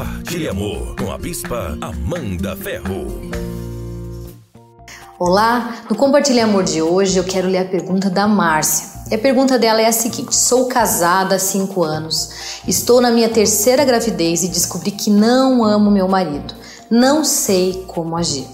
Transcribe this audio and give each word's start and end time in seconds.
Compartilhe 0.00 0.48
amor 0.48 0.96
com 0.96 1.12
a 1.12 1.18
Bispa 1.18 1.76
Amanda 1.78 2.56
Ferro. 2.56 3.06
Olá, 5.18 5.84
no 5.90 5.94
Compartilhe 5.94 6.40
Amor 6.40 6.64
de 6.64 6.80
hoje 6.80 7.18
eu 7.18 7.24
quero 7.24 7.46
ler 7.46 7.58
a 7.58 7.64
pergunta 7.66 8.08
da 8.08 8.26
Márcia. 8.26 8.88
E 9.10 9.14
a 9.14 9.18
pergunta 9.18 9.58
dela 9.58 9.82
é 9.82 9.86
a 9.86 9.92
seguinte: 9.92 10.34
Sou 10.34 10.68
casada 10.68 11.34
há 11.34 11.38
cinco 11.38 11.82
anos, 11.82 12.62
estou 12.66 12.98
na 13.02 13.10
minha 13.10 13.28
terceira 13.28 13.84
gravidez 13.84 14.42
e 14.42 14.48
descobri 14.48 14.90
que 14.90 15.10
não 15.10 15.62
amo 15.62 15.90
meu 15.90 16.08
marido. 16.08 16.54
Não 16.90 17.22
sei 17.22 17.84
como 17.86 18.16
agir. 18.16 18.46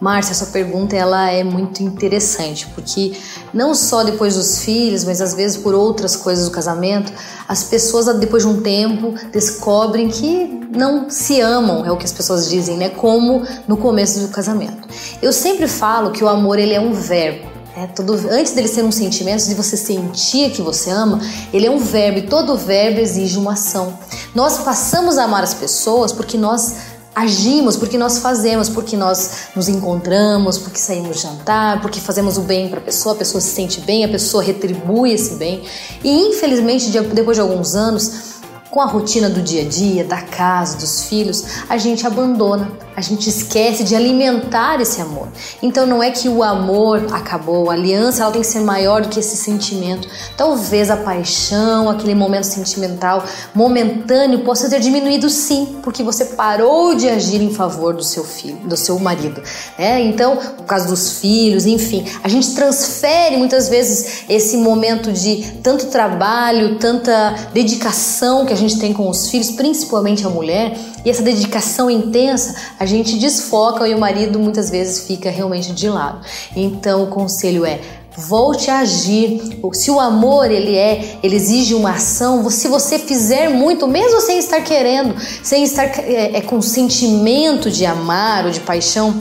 Márcia, 0.00 0.32
essa 0.32 0.46
pergunta 0.46 0.96
ela 0.96 1.30
é 1.30 1.44
muito 1.44 1.82
interessante, 1.82 2.66
porque 2.74 3.12
não 3.52 3.74
só 3.74 4.02
depois 4.02 4.34
dos 4.34 4.60
filhos, 4.60 5.04
mas 5.04 5.20
às 5.20 5.34
vezes 5.34 5.58
por 5.58 5.74
outras 5.74 6.16
coisas 6.16 6.46
do 6.46 6.50
casamento, 6.50 7.12
as 7.46 7.64
pessoas 7.64 8.06
depois 8.18 8.42
de 8.42 8.48
um 8.48 8.62
tempo 8.62 9.14
descobrem 9.30 10.08
que 10.08 10.58
não 10.74 11.10
se 11.10 11.40
amam, 11.40 11.84
é 11.84 11.92
o 11.92 11.98
que 11.98 12.06
as 12.06 12.12
pessoas 12.12 12.48
dizem, 12.48 12.78
né? 12.78 12.88
Como 12.88 13.46
no 13.68 13.76
começo 13.76 14.20
do 14.20 14.28
casamento. 14.28 14.88
Eu 15.20 15.34
sempre 15.34 15.68
falo 15.68 16.12
que 16.12 16.24
o 16.24 16.28
amor 16.28 16.58
ele 16.58 16.72
é 16.72 16.80
um 16.80 16.94
verbo. 16.94 17.50
É, 17.76 17.86
todo, 17.86 18.14
antes 18.30 18.52
dele 18.52 18.66
ser 18.66 18.82
um 18.82 18.90
sentimento, 18.90 19.46
de 19.46 19.54
você 19.54 19.76
sentir 19.76 20.50
que 20.50 20.60
você 20.60 20.90
ama, 20.90 21.20
ele 21.52 21.66
é 21.66 21.70
um 21.70 21.78
verbo 21.78 22.18
e 22.18 22.22
todo 22.22 22.56
verbo 22.56 22.98
exige 23.00 23.38
uma 23.38 23.52
ação. 23.52 23.96
Nós 24.34 24.58
passamos 24.58 25.18
a 25.18 25.24
amar 25.24 25.44
as 25.44 25.54
pessoas 25.54 26.12
porque 26.12 26.36
nós 26.36 26.74
agimos, 27.14 27.76
porque 27.76 27.98
nós 27.98 28.18
fazemos, 28.18 28.68
porque 28.68 28.96
nós 28.96 29.48
nos 29.54 29.68
encontramos, 29.68 30.58
porque 30.58 30.78
saímos 30.78 31.20
jantar, 31.20 31.80
porque 31.80 32.00
fazemos 32.00 32.38
o 32.38 32.42
bem 32.42 32.68
para 32.68 32.78
a 32.78 32.82
pessoa, 32.82 33.14
a 33.14 33.18
pessoa 33.18 33.40
se 33.40 33.54
sente 33.54 33.80
bem, 33.80 34.04
a 34.04 34.08
pessoa 34.08 34.42
retribui 34.42 35.12
esse 35.12 35.34
bem. 35.34 35.62
E 36.04 36.28
infelizmente, 36.28 36.90
depois 36.90 37.36
de 37.36 37.40
alguns 37.40 37.74
anos, 37.74 38.29
com 38.70 38.80
a 38.80 38.86
rotina 38.86 39.28
do 39.28 39.42
dia 39.42 39.62
a 39.62 39.64
dia, 39.68 40.04
da 40.04 40.22
casa, 40.22 40.78
dos 40.78 41.04
filhos, 41.04 41.44
a 41.68 41.76
gente 41.76 42.06
abandona, 42.06 42.70
a 42.96 43.00
gente 43.00 43.28
esquece 43.28 43.82
de 43.82 43.96
alimentar 43.96 44.80
esse 44.80 45.00
amor. 45.00 45.28
Então 45.60 45.86
não 45.86 46.02
é 46.02 46.10
que 46.10 46.28
o 46.28 46.42
amor 46.42 47.06
acabou, 47.12 47.70
a 47.70 47.74
aliança 47.74 48.22
ela 48.22 48.30
tem 48.30 48.42
que 48.42 48.46
ser 48.46 48.60
maior 48.60 49.02
do 49.02 49.08
que 49.08 49.18
esse 49.18 49.36
sentimento. 49.36 50.06
Talvez 50.36 50.90
a 50.90 50.96
paixão, 50.96 51.88
aquele 51.88 52.14
momento 52.14 52.44
sentimental 52.44 53.24
momentâneo 53.54 54.40
possa 54.40 54.68
ter 54.68 54.78
diminuído 54.78 55.28
sim, 55.28 55.80
porque 55.82 56.02
você 56.02 56.26
parou 56.26 56.94
de 56.94 57.08
agir 57.08 57.42
em 57.42 57.52
favor 57.52 57.94
do 57.94 58.04
seu 58.04 58.22
filho, 58.22 58.58
do 58.58 58.76
seu 58.76 58.98
marido. 58.98 59.42
Né? 59.76 60.02
Então, 60.02 60.36
por 60.36 60.64
causa 60.64 60.86
dos 60.86 61.18
filhos, 61.18 61.66
enfim, 61.66 62.04
a 62.22 62.28
gente 62.28 62.54
transfere 62.54 63.36
muitas 63.36 63.68
vezes 63.68 64.24
esse 64.28 64.56
momento 64.56 65.10
de 65.10 65.58
tanto 65.62 65.86
trabalho, 65.86 66.78
tanta 66.78 67.34
dedicação 67.52 68.46
que 68.46 68.52
a 68.52 68.59
gente 68.60 68.78
tem 68.78 68.92
com 68.92 69.08
os 69.08 69.28
filhos, 69.28 69.50
principalmente 69.50 70.24
a 70.24 70.30
mulher, 70.30 70.78
e 71.04 71.10
essa 71.10 71.22
dedicação 71.22 71.90
intensa, 71.90 72.54
a 72.78 72.86
gente 72.86 73.18
desfoca 73.18 73.88
e 73.88 73.94
o 73.94 73.98
marido 73.98 74.38
muitas 74.38 74.70
vezes 74.70 75.06
fica 75.06 75.30
realmente 75.30 75.72
de 75.72 75.88
lado. 75.88 76.20
Então 76.54 77.04
o 77.04 77.06
conselho 77.08 77.64
é 77.64 77.80
volte 78.16 78.70
a 78.70 78.80
agir. 78.80 79.40
Se 79.72 79.90
o 79.90 79.98
amor 79.98 80.50
ele 80.50 80.76
é, 80.76 81.18
ele 81.22 81.36
exige 81.36 81.74
uma 81.74 81.92
ação, 81.92 82.48
se 82.50 82.68
você 82.68 82.98
fizer 82.98 83.48
muito, 83.48 83.86
mesmo 83.86 84.20
sem 84.20 84.38
estar 84.38 84.60
querendo, 84.60 85.14
sem 85.42 85.64
estar 85.64 85.84
é, 85.84 86.36
é, 86.36 86.40
com 86.40 86.60
sentimento 86.60 87.70
de 87.70 87.86
amar 87.86 88.44
ou 88.44 88.50
de 88.50 88.60
paixão, 88.60 89.14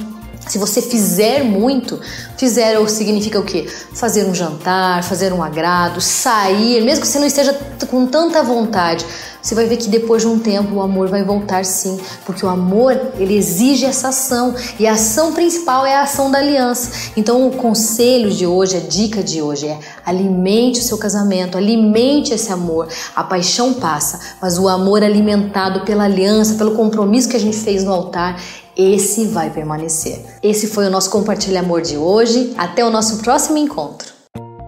se 0.48 0.58
você 0.58 0.82
fizer 0.82 1.44
muito, 1.44 2.00
fizer 2.40 2.78
significa 2.88 3.38
o 3.38 3.44
quê? 3.44 3.68
Fazer 3.94 4.26
um 4.26 4.34
jantar, 4.34 5.04
fazer 5.04 5.34
um 5.34 5.44
agrado, 5.44 6.00
sair, 6.00 6.82
mesmo 6.82 7.02
que 7.02 7.08
você 7.08 7.20
não 7.20 7.28
esteja 7.28 7.54
com 7.90 8.06
tanta 8.06 8.42
vontade, 8.42 9.06
você 9.42 9.54
vai 9.54 9.66
ver 9.66 9.76
que 9.76 9.90
depois 9.90 10.22
de 10.22 10.28
um 10.28 10.40
tempo 10.40 10.76
o 10.76 10.82
amor 10.82 11.10
vai 11.10 11.22
voltar 11.22 11.66
sim, 11.66 12.00
porque 12.26 12.46
o 12.46 12.50
amor 12.50 12.98
ele 13.18 13.38
exige 13.38 13.86
essa 13.86 14.08
ação 14.08 14.56
e 14.80 14.88
a 14.88 14.94
ação 14.94 15.34
principal 15.34 15.86
é 15.86 15.96
a 15.96 16.04
ação 16.04 16.32
da 16.32 16.38
aliança. 16.38 17.12
Então 17.18 17.46
o 17.46 17.52
conselho 17.52 18.32
de 18.32 18.48
hoje, 18.48 18.78
a 18.78 18.82
dica 18.82 19.22
de 19.22 19.42
hoje 19.42 19.68
é 19.68 19.80
alimente 20.06 20.80
o 20.80 20.84
seu 20.84 20.98
casamento, 20.98 21.58
alimente 21.58 22.34
esse 22.34 22.52
amor. 22.52 22.88
A 23.14 23.24
paixão 23.24 23.74
passa, 23.74 24.20
mas 24.42 24.58
o 24.58 24.68
amor 24.70 25.04
alimentado 25.04 25.82
pela 25.82 26.06
aliança, 26.06 26.56
pelo 26.56 26.72
compromisso 26.72 27.28
que 27.28 27.36
a 27.36 27.40
gente 27.40 27.58
fez 27.58 27.84
no 27.84 27.92
altar, 27.92 28.40
esse 28.80 29.26
vai 29.26 29.50
permanecer. 29.50 30.22
Esse 30.42 30.68
foi 30.68 30.86
o 30.86 30.90
nosso 30.90 31.10
compartilha 31.10 31.60
amor 31.60 31.82
de 31.82 31.98
hoje. 32.30 32.54
Até 32.58 32.86
o 32.86 32.90
nosso 32.90 33.22
próximo 33.22 33.58
encontro. 33.58 34.08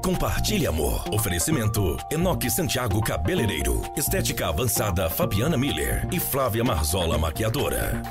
Compartilhe 0.04 0.66
amor. 0.66 1.04
Oferecimento: 1.14 1.98
Enoque 2.12 2.50
Santiago 2.50 3.02
Cabeleireiro, 3.02 3.82
Estética 3.96 4.48
Avançada 4.48 5.10
Fabiana 5.10 5.58
Miller 5.58 6.08
e 6.12 6.20
Flávia 6.20 6.64
Marzola 6.64 7.18
Maquiadora. 7.18 8.02